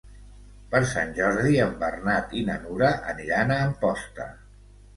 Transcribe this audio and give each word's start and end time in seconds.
Per 0.71 0.79
Sant 0.91 1.11
Jordi 1.19 1.59
en 1.67 1.75
Bernat 1.85 2.35
i 2.41 2.43
na 2.49 2.57
Nura 2.65 2.91
aniran 3.15 3.57
a 3.57 3.61
Amposta. 3.69 4.31